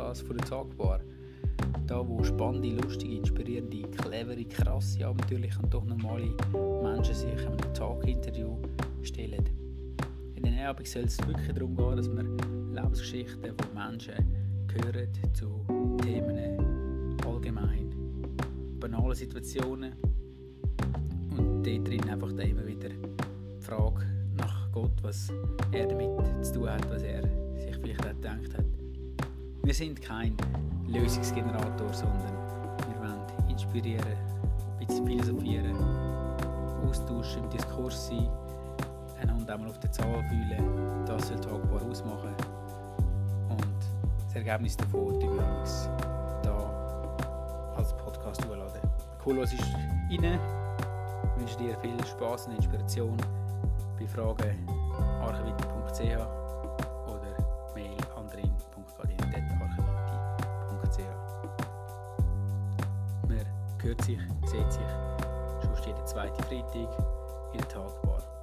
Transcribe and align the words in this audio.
Podcast 0.00 0.26
von 0.26 0.36
der 0.38 0.46
Talkbar. 0.46 1.00
Da, 1.86 2.08
wo 2.08 2.24
spannende, 2.24 2.70
lustige, 2.70 3.16
inspirierende, 3.16 3.82
clevere, 3.82 4.44
krasse, 4.44 5.06
abenteuerliche 5.06 5.58
und 5.62 5.74
doch 5.74 5.84
normale 5.84 6.30
Menschen 6.82 7.14
sich 7.14 7.46
einem 7.46 7.74
Talk-Interview 7.74 8.56
stellen. 9.02 9.44
In 10.36 10.44
den 10.44 10.58
Abend 10.58 10.88
soll 10.88 11.04
es 11.04 11.18
wirklich 11.26 11.52
darum 11.52 11.76
gehen, 11.76 11.96
dass 11.96 12.08
wir 12.08 12.22
Lebensgeschichten 12.72 13.52
von 13.54 13.74
Menschen 13.74 14.14
hören 14.72 15.08
zu 15.34 15.66
Themen 16.02 17.18
allgemein, 17.26 17.90
banalen 18.80 19.14
Situationen 19.14 19.92
und 21.36 21.62
dort 21.62 21.88
drin 21.88 22.08
einfach 22.08 22.30
immer 22.30 22.66
wieder 22.66 22.88
die 22.88 23.60
Frage 23.60 24.06
nach 24.38 24.72
Gott, 24.72 25.02
was 25.02 25.30
er 25.72 25.86
damit 25.86 26.08
zu 26.42 26.54
tun 26.54 26.70
hat, 26.70 26.88
was 26.88 27.02
er 27.02 27.22
sich 27.58 27.76
vielleicht. 27.76 27.99
Wir 29.70 29.74
sind 29.76 30.02
kein 30.02 30.36
Lösungsgenerator, 30.88 31.94
sondern 31.94 32.34
wir 32.88 32.98
wollen 32.98 33.48
inspirieren, 33.48 34.04
ein 34.04 34.84
bisschen 34.84 35.06
philosophieren, 35.06 35.76
austauschen, 36.88 37.44
im 37.44 37.50
Diskurs 37.50 38.08
sein, 38.08 38.28
einander 39.22 39.54
einmal 39.54 39.70
auf 39.70 39.78
der 39.78 39.92
Zahl 39.92 40.24
fühlen. 40.28 41.04
Das 41.06 41.28
soll 41.28 41.38
Talkbar 41.38 41.82
ausmachen. 41.88 42.34
Und 43.48 43.76
das 44.24 44.34
Ergebnis 44.34 44.76
davon 44.76 45.20
tun 45.20 45.36
wir 45.36 45.60
uns 45.60 45.88
hier 46.42 47.74
als 47.76 47.96
Podcast 47.96 48.44
hochladen. 48.44 48.80
Cool, 49.24 49.38
was 49.38 49.52
ist 49.52 49.62
rein. 49.72 50.10
Ich 50.10 51.40
wünsche 51.40 51.56
dir 51.58 51.78
viel 51.78 52.04
Spaß 52.04 52.48
und 52.48 52.56
Inspiration 52.56 53.16
bei 53.96 54.06
Fragen 54.08 54.66
archiviti.ch 55.22 56.39
hört 63.82 64.02
sich, 64.02 64.18
sieht 64.44 64.72
sich. 64.72 64.82
Schon 65.62 65.86
jeden 65.86 66.06
zweiten 66.06 66.42
Freitag 66.44 66.98
in 67.52 67.58
der 67.58 67.68
Tagbar. 67.68 68.39